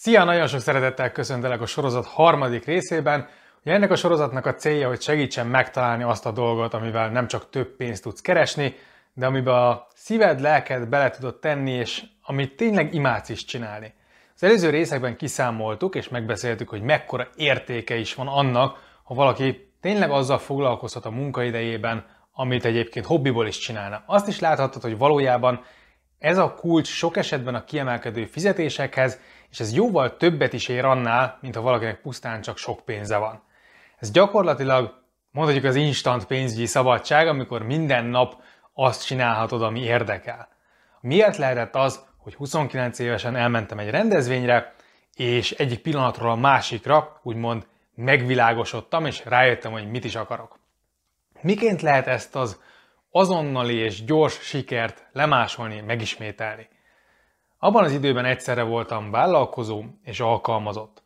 [0.00, 3.28] Szia, nagyon sok szeretettel köszöntelek a sorozat harmadik részében.
[3.64, 7.50] Ugye ennek a sorozatnak a célja, hogy segítsen megtalálni azt a dolgot, amivel nem csak
[7.50, 8.74] több pénzt tudsz keresni,
[9.12, 13.94] de amiben a szíved, lelked bele tudod tenni, és amit tényleg imádsz is csinálni.
[14.34, 20.10] Az előző részekben kiszámoltuk, és megbeszéltük, hogy mekkora értéke is van annak, ha valaki tényleg
[20.10, 24.02] azzal foglalkozhat a munkaidejében, amit egyébként hobbiból is csinálna.
[24.06, 25.64] Azt is láthatod, hogy valójában
[26.18, 29.18] ez a kulcs sok esetben a kiemelkedő fizetésekhez,
[29.50, 33.42] és ez jóval többet is ér annál, mint ha valakinek pusztán csak sok pénze van.
[33.98, 38.42] Ez gyakorlatilag mondhatjuk az instant pénzügyi szabadság, amikor minden nap
[38.74, 40.48] azt csinálhatod, ami érdekel.
[41.00, 44.74] Miért lehetett az, hogy 29 évesen elmentem egy rendezvényre,
[45.14, 50.58] és egyik pillanatról a másikra úgymond megvilágosodtam, és rájöttem, hogy mit is akarok.
[51.40, 52.60] Miként lehet ezt az
[53.10, 56.68] azonnali és gyors sikert lemásolni, megismételni?
[57.58, 61.02] Abban az időben egyszerre voltam vállalkozó és alkalmazott.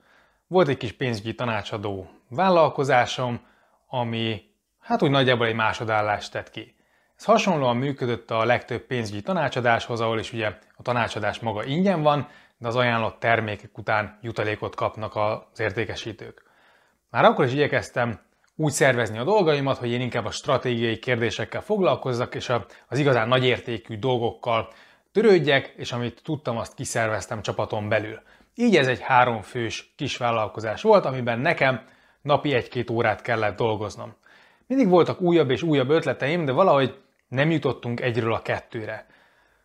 [0.47, 3.41] Volt egy kis pénzügyi tanácsadó vállalkozásom,
[3.87, 4.43] ami
[4.81, 6.75] hát úgy nagyjából egy másodállást tett ki.
[7.17, 12.29] Ez hasonlóan működött a legtöbb pénzügyi tanácsadáshoz, ahol is ugye a tanácsadás maga ingyen van,
[12.59, 16.43] de az ajánlott termékek után jutalékot kapnak az értékesítők.
[17.11, 18.21] Már akkor is igyekeztem
[18.57, 22.53] úgy szervezni a dolgaimat, hogy én inkább a stratégiai kérdésekkel foglalkozzak, és
[22.89, 24.73] az igazán nagyértékű dolgokkal
[25.13, 28.21] törődjek, és amit tudtam, azt kiszerveztem csapaton belül.
[28.55, 31.85] Így ez egy háromfős kis vállalkozás volt, amiben nekem
[32.23, 34.15] napi egy-két órát kellett dolgoznom.
[34.67, 39.07] Mindig voltak újabb és újabb ötleteim, de valahogy nem jutottunk egyről a kettőre.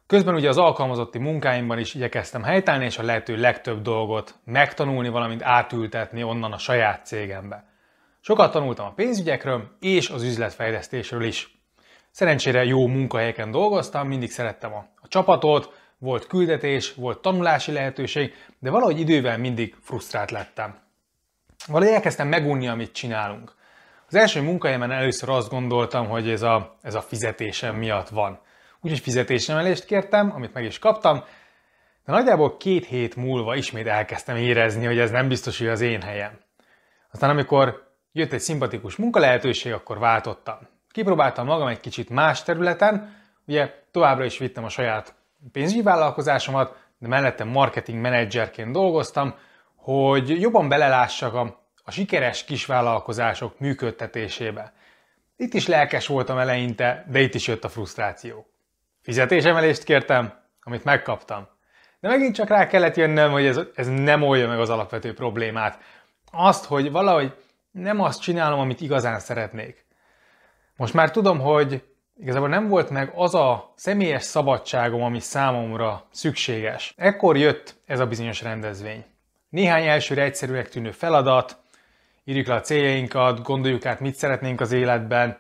[0.08, 5.44] Közben ugye az alkalmazotti munkáimban is igyekeztem helytállni, és a lehető legtöbb dolgot megtanulni, valamint
[5.44, 7.66] átültetni onnan a saját cégembe.
[8.28, 11.58] Sokat tanultam a pénzügyekről és az üzletfejlesztésről is.
[12.12, 18.70] Szerencsére jó munkahelyeken dolgoztam, mindig szerettem a, a csapatot, volt küldetés, volt tanulási lehetőség, de
[18.70, 20.80] valahogy idővel mindig frusztrált lettem.
[21.68, 23.56] Valahogy elkezdtem megunni, amit csinálunk.
[24.08, 28.40] Az első munkahelyemen először azt gondoltam, hogy ez a, ez a fizetésem miatt van.
[28.82, 31.24] Úgyhogy fizetésemelést kértem, amit meg is kaptam,
[32.06, 36.02] de nagyjából két hét múlva ismét elkezdtem érezni, hogy ez nem biztos, hogy az én
[36.02, 36.40] helyem.
[37.12, 40.58] Aztán amikor jött egy szimpatikus munkalehetőség, akkor váltottam.
[40.92, 45.16] Kipróbáltam magam egy kicsit más területen, ugye továbbra is vittem a saját
[45.52, 49.36] pénzügyi vállalkozásomat, de mellette marketing menedzserként dolgoztam,
[49.76, 54.74] hogy jobban belelássak a, a sikeres kisvállalkozások működtetésébe.
[55.36, 58.46] Itt is lelkes voltam eleinte, de itt is jött a frusztráció.
[59.02, 61.48] Fizetésemelést kértem, amit megkaptam.
[62.00, 65.80] De megint csak rá kellett jönnöm, hogy ez, ez nem oldja meg az alapvető problémát.
[66.32, 67.34] Azt, hogy valahogy
[67.72, 69.86] nem azt csinálom, amit igazán szeretnék.
[70.76, 71.84] Most már tudom, hogy
[72.18, 76.94] igazából nem volt meg az a személyes szabadságom, ami számomra szükséges.
[76.98, 79.06] Ekkor jött ez a bizonyos rendezvény.
[79.50, 81.58] Néhány elsőre egyszerűek tűnő feladat,
[82.24, 85.38] írjuk le a céljainkat, gondoljuk át, mit szeretnénk az életben,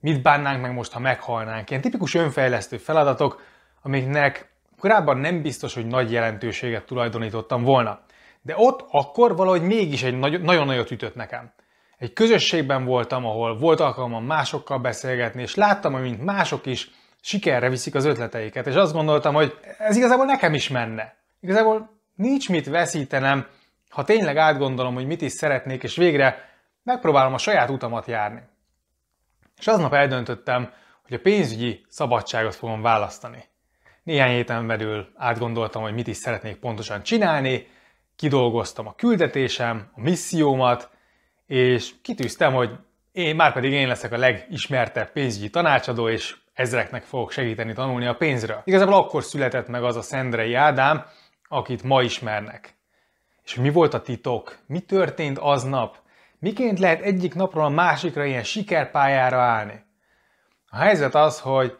[0.00, 1.70] mit bánnánk meg most, ha meghalnánk.
[1.70, 3.42] Ilyen tipikus önfejlesztő feladatok,
[3.82, 8.00] amiknek korábban nem biztos, hogy nagy jelentőséget tulajdonítottam volna.
[8.42, 11.52] De ott akkor valahogy mégis egy nagy, nagyon nagyot ütött nekem.
[12.00, 16.90] Egy közösségben voltam, ahol volt alkalmam másokkal beszélgetni, és láttam, hogy mint mások is
[17.20, 21.16] sikerre viszik az ötleteiket, és azt gondoltam, hogy ez igazából nekem is menne.
[21.40, 23.46] Igazából nincs mit veszítenem,
[23.88, 26.48] ha tényleg átgondolom, hogy mit is szeretnék, és végre
[26.82, 28.42] megpróbálom a saját utamat járni.
[29.58, 30.72] És aznap eldöntöttem,
[31.02, 33.44] hogy a pénzügyi szabadságot fogom választani.
[34.02, 37.66] Néhány héten belül átgondoltam, hogy mit is szeretnék pontosan csinálni,
[38.16, 40.89] kidolgoztam a küldetésem, a missziómat,
[41.50, 42.70] és kitűztem, hogy
[43.12, 48.14] én már pedig én leszek a legismertebb pénzügyi tanácsadó, és ezreknek fogok segíteni tanulni a
[48.14, 48.62] pénzről.
[48.64, 51.04] Igazából akkor született meg az a Szendrei Ádám,
[51.48, 52.74] akit ma ismernek.
[53.44, 54.58] És mi volt a titok?
[54.66, 55.96] Mi történt aznap?
[56.38, 59.84] Miként lehet egyik napról a másikra ilyen sikerpályára állni?
[60.66, 61.76] A helyzet az, hogy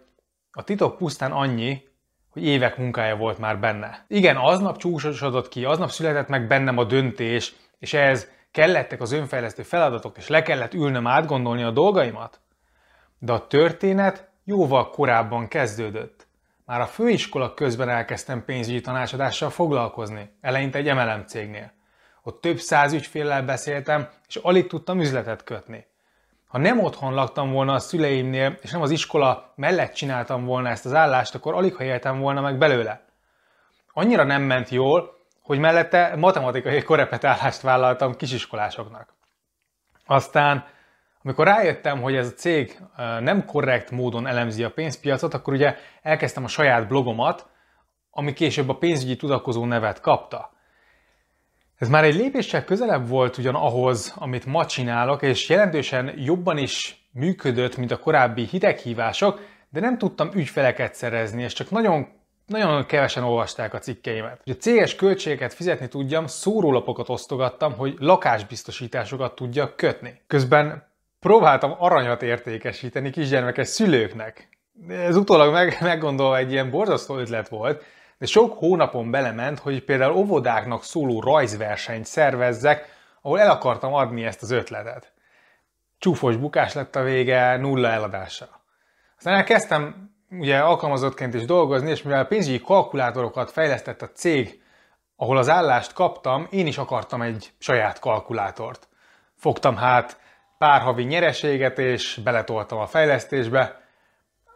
[0.50, 1.82] a titok pusztán annyi,
[2.30, 4.04] hogy évek munkája volt már benne.
[4.08, 9.62] Igen, aznap csúsosodott ki, aznap született meg bennem a döntés, és ez kellettek az önfejlesztő
[9.62, 12.40] feladatok, és le kellett ülnöm átgondolni a dolgaimat?
[13.18, 16.26] De a történet jóval korábban kezdődött.
[16.64, 21.72] Már a főiskola közben elkezdtem pénzügyi tanácsadással foglalkozni, eleinte egy MLM cégnél.
[22.22, 25.86] Ott több száz ügyféllel beszéltem, és alig tudtam üzletet kötni.
[26.46, 30.86] Ha nem otthon laktam volna a szüleimnél, és nem az iskola mellett csináltam volna ezt
[30.86, 33.04] az állást, akkor alig ha éltem volna meg belőle.
[33.92, 35.19] Annyira nem ment jól,
[35.50, 39.14] hogy mellette matematikai korepetállást vállaltam kisiskolásoknak.
[40.06, 40.64] Aztán,
[41.22, 42.78] amikor rájöttem, hogy ez a cég
[43.20, 47.46] nem korrekt módon elemzi a pénzpiacot, akkor ugye elkezdtem a saját blogomat,
[48.10, 50.52] ami később a pénzügyi tudakozó nevet kapta.
[51.78, 57.06] Ez már egy lépéssel közelebb volt ugyan ahhoz, amit ma csinálok, és jelentősen jobban is
[57.12, 62.19] működött, mint a korábbi hideghívások, de nem tudtam ügyfeleket szerezni, és csak nagyon
[62.50, 64.40] nagyon kevesen olvasták a cikkeimet.
[64.44, 70.20] Hogy a céges költségeket fizetni tudjam, szórólapokat osztogattam, hogy lakásbiztosításokat tudjak kötni.
[70.26, 70.88] Közben
[71.20, 74.48] próbáltam aranyat értékesíteni kisgyermekes szülőknek.
[74.88, 77.84] Ez utólag meg, meggondolva egy ilyen borzasztó ötlet volt,
[78.18, 82.88] de sok hónapon belement, hogy például óvodáknak szóló rajzversenyt szervezzek,
[83.22, 85.12] ahol el akartam adni ezt az ötletet.
[85.98, 88.62] Csúfos bukás lett a vége, nulla eladása.
[89.16, 94.62] Aztán elkezdtem ugye alkalmazottként is dolgozni, és mivel pénzügyi kalkulátorokat fejlesztett a cég,
[95.16, 98.88] ahol az állást kaptam, én is akartam egy saját kalkulátort.
[99.36, 100.20] Fogtam hát
[100.58, 103.80] pár havi nyereséget, és beletoltam a fejlesztésbe,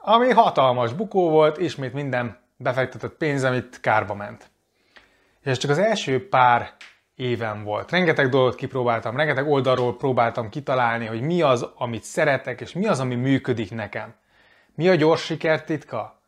[0.00, 4.50] ami hatalmas bukó volt, ismét minden befektetett pénz, amit kárba ment.
[5.40, 6.72] És ez csak az első pár
[7.14, 7.90] éven volt.
[7.90, 13.00] Rengeteg dolgot kipróbáltam, rengeteg oldalról próbáltam kitalálni, hogy mi az, amit szeretek, és mi az,
[13.00, 14.14] ami működik nekem.
[14.76, 16.20] Mi a gyors siker titka?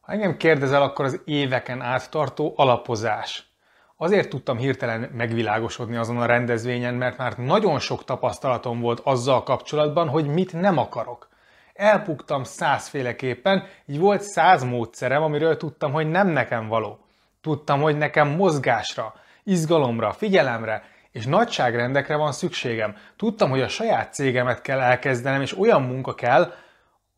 [0.00, 3.48] Ha engem kérdezel, akkor az éveken át tartó alapozás.
[3.96, 10.08] Azért tudtam hirtelen megvilágosodni azon a rendezvényen, mert már nagyon sok tapasztalatom volt azzal kapcsolatban,
[10.08, 11.28] hogy mit nem akarok.
[11.74, 16.98] Elpuktam százféleképpen, így volt száz módszerem, amiről tudtam, hogy nem nekem való.
[17.40, 19.14] Tudtam, hogy nekem mozgásra,
[19.44, 20.82] izgalomra, figyelemre
[21.12, 22.96] és nagyságrendekre van szükségem.
[23.16, 26.52] Tudtam, hogy a saját cégemet kell elkezdenem, és olyan munka kell,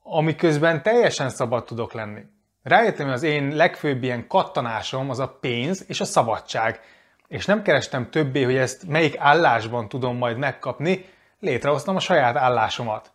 [0.03, 2.23] amiközben teljesen szabad tudok lenni.
[2.63, 6.81] Rájöttem, hogy az én legfőbb ilyen kattanásom az a pénz és a szabadság.
[7.29, 11.05] És nem kerestem többé, hogy ezt melyik állásban tudom majd megkapni,
[11.41, 13.13] létrehoztam a saját állásomat.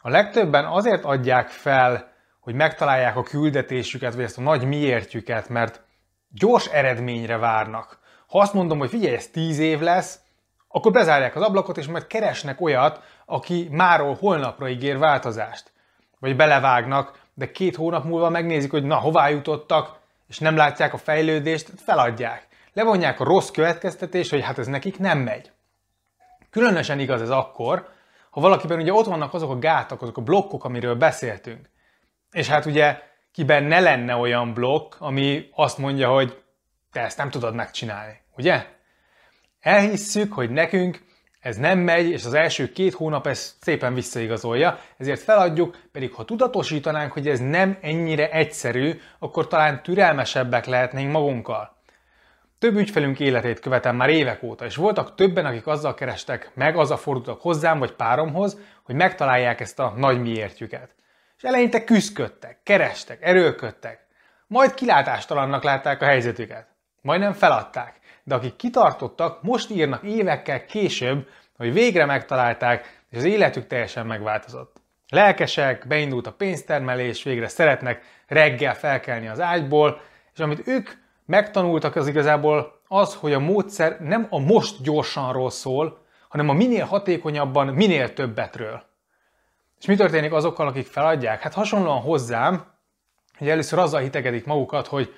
[0.00, 5.82] A legtöbben azért adják fel, hogy megtalálják a küldetésüket, vagy ezt a nagy miértjüket, mert
[6.28, 7.98] gyors eredményre várnak.
[8.26, 10.20] Ha azt mondom, hogy figyelj, ez tíz év lesz,
[10.68, 15.74] akkor bezárják az ablakot, és majd keresnek olyat, aki máról holnapra ígér változást
[16.20, 19.98] vagy belevágnak, de két hónap múlva megnézik, hogy na, hová jutottak,
[20.28, 22.46] és nem látják a fejlődést, feladják.
[22.72, 25.50] Levonják a rossz következtetést, hogy hát ez nekik nem megy.
[26.50, 27.88] Különösen igaz ez akkor,
[28.30, 31.70] ha valakiben ugye ott vannak azok a gátak, azok a blokkok, amiről beszéltünk.
[32.30, 33.02] És hát ugye
[33.32, 36.42] kiben ne lenne olyan blokk, ami azt mondja, hogy
[36.92, 38.66] te ezt nem tudod megcsinálni, ugye?
[39.60, 41.05] Elhisszük, hogy nekünk
[41.46, 46.24] ez nem megy, és az első két hónap ezt szépen visszaigazolja, ezért feladjuk, pedig ha
[46.24, 51.76] tudatosítanánk, hogy ez nem ennyire egyszerű, akkor talán türelmesebbek lehetnénk magunkkal.
[52.58, 56.96] Több ügyfelünk életét követem már évek óta, és voltak többen, akik azzal kerestek meg, azzal
[56.96, 60.94] fordultak hozzám vagy páromhoz, hogy megtalálják ezt a nagy miértjüket.
[61.36, 64.06] És eleinte küzdködtek, kerestek, erőlködtek,
[64.46, 66.66] majd kilátástalannak látták a helyzetüket.
[67.00, 67.94] Majdnem feladták
[68.26, 74.76] de akik kitartottak, most írnak évekkel később, hogy végre megtalálták, és az életük teljesen megváltozott.
[75.08, 80.00] Lelkesek, beindult a pénztermelés, végre szeretnek reggel felkelni az ágyból,
[80.34, 80.90] és amit ők
[81.26, 86.84] megtanultak, az igazából az, hogy a módszer nem a most gyorsanról szól, hanem a minél
[86.84, 88.82] hatékonyabban, minél többetről.
[89.80, 91.40] És mi történik azokkal, akik feladják?
[91.40, 92.64] Hát hasonlóan hozzám,
[93.38, 95.14] hogy először azzal hitegedik magukat, hogy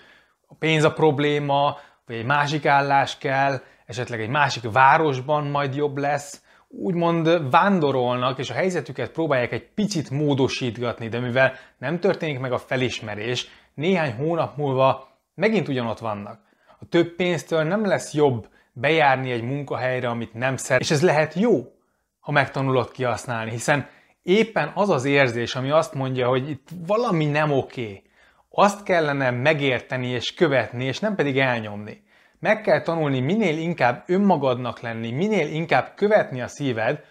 [0.46, 1.76] a pénz a probléma,
[2.08, 8.50] vagy egy másik állás kell, esetleg egy másik városban majd jobb lesz, úgymond vándorolnak, és
[8.50, 14.56] a helyzetüket próbálják egy picit módosítgatni, de mivel nem történik meg a felismerés, néhány hónap
[14.56, 16.40] múlva megint ugyanott vannak.
[16.80, 21.34] A több pénztől nem lesz jobb bejárni egy munkahelyre, amit nem szeret, és ez lehet
[21.34, 21.72] jó,
[22.20, 23.88] ha megtanulod kihasználni, hiszen
[24.22, 28.02] éppen az az érzés, ami azt mondja, hogy itt valami nem oké,
[28.50, 32.02] azt kellene megérteni és követni, és nem pedig elnyomni.
[32.38, 37.04] Meg kell tanulni minél inkább önmagadnak lenni, minél inkább követni a szíved,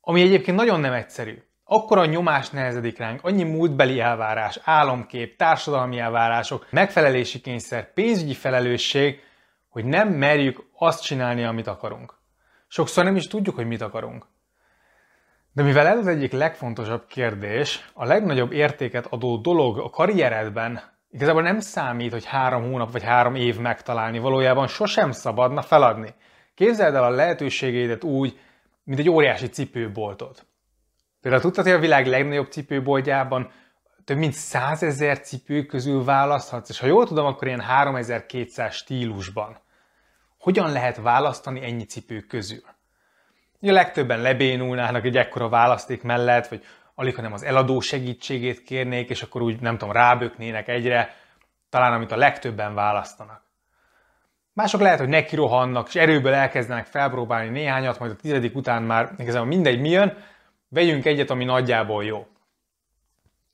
[0.00, 1.42] ami egyébként nagyon nem egyszerű.
[1.64, 9.20] Akkor a nyomás nehezedik ránk, annyi múltbeli elvárás, álomkép, társadalmi elvárások, megfelelési kényszer, pénzügyi felelősség,
[9.68, 12.14] hogy nem merjük azt csinálni, amit akarunk.
[12.68, 14.26] Sokszor nem is tudjuk, hogy mit akarunk.
[15.58, 21.42] De mivel ez az egyik legfontosabb kérdés, a legnagyobb értéket adó dolog a karrieredben igazából
[21.42, 26.14] nem számít, hogy három hónap vagy három év megtalálni, valójában sosem szabadna feladni.
[26.54, 28.38] Képzeld el a lehetőségeidet úgy,
[28.84, 30.46] mint egy óriási cipőboltot.
[31.20, 33.50] Például tudtad, hogy a világ legnagyobb cipőboltjában
[34.04, 39.58] több mint százezer cipő közül választhatsz, és ha jól tudom, akkor ilyen 3200 stílusban.
[40.38, 42.62] Hogyan lehet választani ennyi cipő közül?
[43.60, 49.22] A legtöbben lebénulnának egy ekkora választék mellett, vagy alig, hanem az eladó segítségét kérnék, és
[49.22, 51.14] akkor úgy, nem tudom, ráböknének egyre,
[51.70, 53.42] talán amit a legtöbben választanak.
[54.52, 59.10] Mások lehet, hogy neki rohannak, és erőből elkezdenek felpróbálni néhányat, majd a tizedik után már
[59.18, 60.16] igazából mindegy mi jön,
[60.68, 62.26] vegyünk egyet, ami nagyjából jó.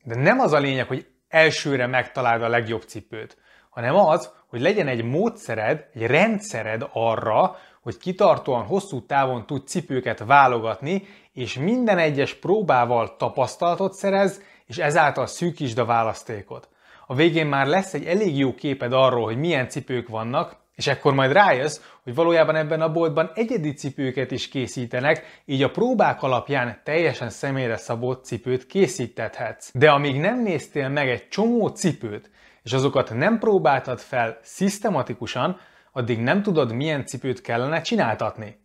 [0.05, 3.37] De nem az a lényeg, hogy elsőre megtaláld a legjobb cipőt,
[3.71, 10.25] hanem az, hogy legyen egy módszered, egy rendszered arra, hogy kitartóan hosszú távon tud cipőket
[10.27, 16.69] válogatni, és minden egyes próbával tapasztalatot szerez, és ezáltal szűkítsd a választékot.
[17.07, 21.15] A végén már lesz egy elég jó képed arról, hogy milyen cipők vannak, és ekkor
[21.15, 26.81] majd rájössz, hogy valójában ebben a boltban egyedi cipőket is készítenek, így a próbák alapján
[26.85, 29.71] teljesen személyre szabott cipőt készítethetsz.
[29.75, 32.31] De amíg nem néztél meg egy csomó cipőt,
[32.63, 35.61] és azokat nem próbáltad fel szisztematikusan,
[35.97, 38.63] addig nem tudod, milyen cipőt kellene csináltatni.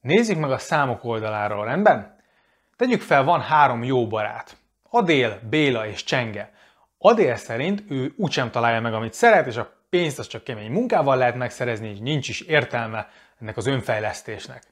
[0.00, 2.16] Nézzük meg a számok oldaláról, rendben?
[2.76, 4.56] Tegyük fel, van három jó barát.
[4.90, 6.52] Adél, Béla és Csenge.
[6.98, 11.16] Adél szerint ő úgysem találja meg, amit szeret, és a pénzt az csak kemény munkával
[11.16, 13.08] lehet megszerezni, így nincs is értelme
[13.40, 14.62] ennek az önfejlesztésnek.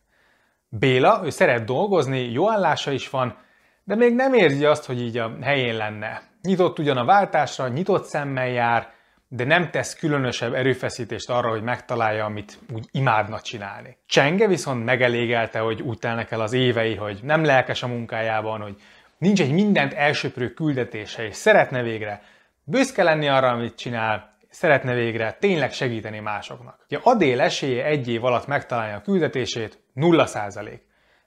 [0.69, 3.37] Béla, ő szeret dolgozni, jó állása is van,
[3.85, 6.23] de még nem érzi azt, hogy így a helyén lenne.
[6.43, 8.95] Nyitott ugyan a váltásra, nyitott szemmel jár,
[9.37, 13.97] de nem tesz különösebb erőfeszítést arra, hogy megtalálja, amit úgy imádna csinálni.
[14.07, 18.77] Csenge viszont megelégelte, hogy úgy telnek el az évei, hogy nem lelkes a munkájában, hogy
[19.19, 22.23] nincs egy mindent elsöprő küldetése, és szeretne végre
[22.65, 26.79] büszke lenni arra, amit csinál, szeretne végre tényleg segíteni másoknak.
[26.89, 30.81] Ugye Adél esélye egy év alatt megtalálni a küldetését 0%.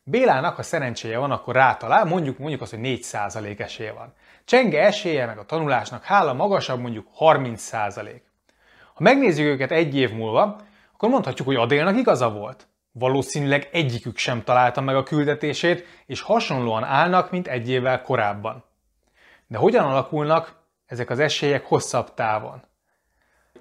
[0.04, 4.14] Bélának, ha szerencséje van, akkor rátalál, mondjuk, mondjuk azt, hogy 4% esélye van.
[4.50, 8.22] Csenge esélye meg a tanulásnak hála magasabb, mondjuk 30%.
[8.94, 10.62] Ha megnézzük őket egy év múlva,
[10.94, 12.68] akkor mondhatjuk, hogy Adélnak igaza volt.
[12.92, 18.64] Valószínűleg egyikük sem találta meg a küldetését, és hasonlóan állnak, mint egy évvel korábban.
[19.48, 22.64] De hogyan alakulnak ezek az esélyek hosszabb távon?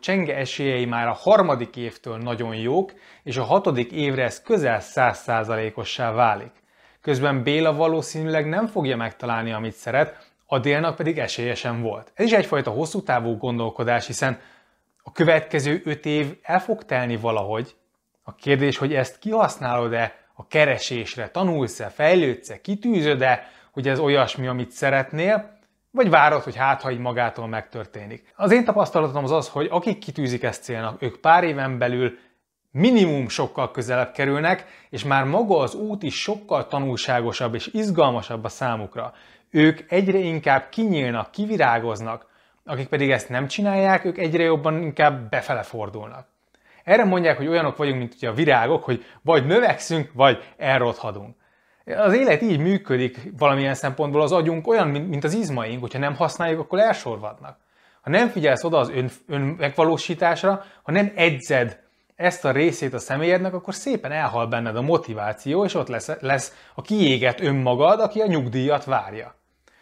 [0.00, 2.92] Csenge esélyei már a harmadik évtől nagyon jók,
[3.22, 6.52] és a hatodik évre ez közel 100%-ossá válik.
[7.00, 12.12] Közben Béla valószínűleg nem fogja megtalálni, amit szeret, a délnak pedig esélyesen volt.
[12.14, 14.40] Ez is egyfajta hosszú távú gondolkodás, hiszen
[15.02, 17.76] a következő öt év el fog telni valahogy.
[18.22, 25.58] A kérdés, hogy ezt kihasználod-e a keresésre, tanulsz-e, fejlődsz-e, kitűzöd-e, hogy ez olyasmi, amit szeretnél,
[25.90, 28.32] vagy várod, hogy hát, ha így magától megtörténik.
[28.36, 32.18] Az én tapasztalatom az az, hogy akik kitűzik ezt célnak, ők pár éven belül
[32.70, 38.48] minimum sokkal közelebb kerülnek, és már maga az út is sokkal tanulságosabb és izgalmasabb a
[38.48, 39.14] számukra.
[39.50, 42.26] Ők egyre inkább kinyílnak, kivirágoznak,
[42.64, 46.26] akik pedig ezt nem csinálják, ők egyre jobban inkább befele fordulnak.
[46.84, 51.36] Erre mondják, hogy olyanok vagyunk, mint ugye a virágok, hogy vagy növekszünk, vagy elrothadunk.
[51.96, 56.60] Az élet így működik valamilyen szempontból, az agyunk olyan, mint az izmaink, hogyha nem használjuk,
[56.60, 57.58] akkor elsorvadnak.
[58.00, 61.87] Ha nem figyelsz oda az ön, ön megvalósításra, ha nem edzed
[62.18, 66.52] ezt a részét a személyednek, akkor szépen elhal benned a motiváció, és ott lesz, lesz
[66.74, 69.34] a kiégett önmagad, aki a nyugdíjat várja.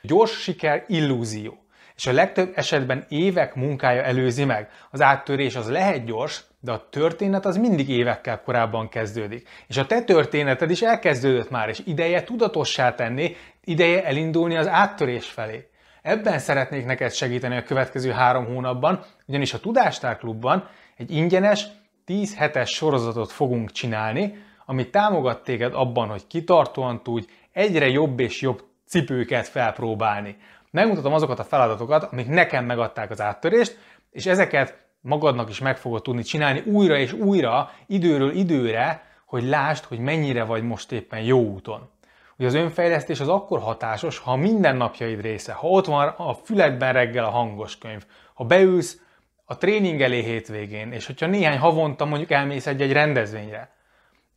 [0.02, 1.58] Gyors siker illúzió.
[1.96, 4.68] És a legtöbb esetben évek munkája előzi meg.
[4.90, 9.48] Az áttörés az lehet gyors, de a történet az mindig évekkel korábban kezdődik.
[9.66, 15.26] És a te történeted is elkezdődött már, és ideje tudatossá tenni, ideje elindulni az áttörés
[15.26, 15.68] felé.
[16.02, 21.66] Ebben szeretnék neked segíteni a következő három hónapban, ugyanis a Tudástár Klubban egy ingyenes,
[22.06, 28.40] 10 hetes sorozatot fogunk csinálni, ami támogat téged abban, hogy kitartóan tudj egyre jobb és
[28.40, 30.36] jobb cipőket felpróbálni.
[30.70, 33.78] Megmutatom azokat a feladatokat, amik nekem megadták az áttörést,
[34.10, 39.84] és ezeket magadnak is meg fogod tudni csinálni újra és újra, időről időre, hogy lásd,
[39.84, 41.90] hogy mennyire vagy most éppen jó úton.
[42.38, 46.92] Ugye az önfejlesztés az akkor hatásos, ha a mindennapjaid része, ha ott van a füledben
[46.92, 49.00] reggel a hangos könyv, ha beülsz
[49.48, 53.74] a tréning elé hétvégén, és hogyha néhány havonta mondjuk elmész egy-egy rendezvényre,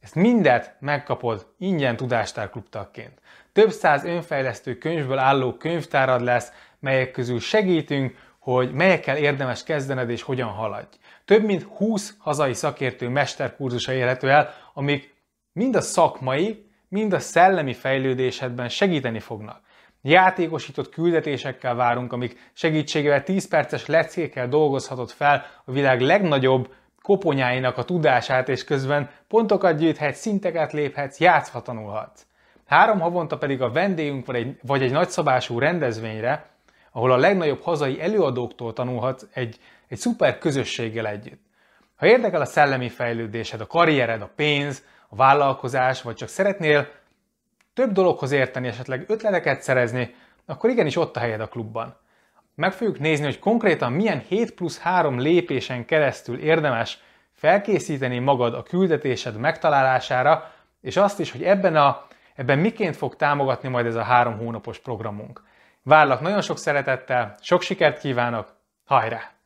[0.01, 3.21] ezt mindet megkapod ingyen tudástárklub tagként.
[3.53, 10.21] Több száz önfejlesztő könyvből álló könyvtárad lesz, melyek közül segítünk, hogy melyekkel érdemes kezdened és
[10.21, 10.97] hogyan haladj.
[11.25, 15.15] Több mint 20 hazai szakértő mesterkurzusa érhető el, amik
[15.53, 19.61] mind a szakmai, mind a szellemi fejlődésedben segíteni fognak.
[20.01, 27.83] Játékosított küldetésekkel várunk, amik segítségével 10 perces leckékkel dolgozhatod fel a világ legnagyobb koponyáinak a
[27.83, 32.25] tudását, és közben pontokat gyűjthetsz, szinteket léphetsz, játszva tanulhatsz.
[32.65, 36.49] Három havonta pedig a vendégünk vagy egy, vagy egy nagyszabású rendezvényre,
[36.91, 41.41] ahol a legnagyobb hazai előadóktól tanulhatsz egy, egy szuper közösséggel együtt.
[41.95, 46.87] Ha érdekel a szellemi fejlődésed, a karriered, a pénz, a vállalkozás, vagy csak szeretnél
[47.79, 51.95] több dologhoz érteni, esetleg ötleteket szerezni, akkor igenis ott a helyed a klubban.
[52.55, 56.99] Meg fogjuk nézni, hogy konkrétan milyen 7 plusz 3 lépésen keresztül érdemes
[57.33, 62.05] felkészíteni magad a küldetésed megtalálására, és azt is, hogy ebben, a,
[62.35, 65.43] ebben miként fog támogatni majd ez a három hónapos programunk.
[65.83, 68.55] Várlak nagyon sok szeretettel, sok sikert kívánok,
[68.85, 69.38] hajrá!